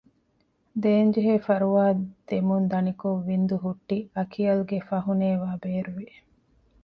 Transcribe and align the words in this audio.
ދޭންޖެހޭ 0.83 1.33
ފަރުވާދެމުން 1.45 2.65
ދަނިކޮށް 2.71 3.21
ވިންދުހުއްޓި 3.27 3.97
އަކިޔަލްގެ 4.15 4.77
ފަހުނޭވާ 4.89 5.49
ބޭރުވި 5.63 6.07